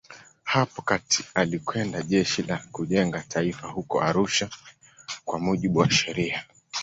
[0.43, 4.49] Hapo kati alikwenda Jeshi la Kujenga Taifa huko Arusha
[5.25, 6.45] kwa mujibu wa sheria.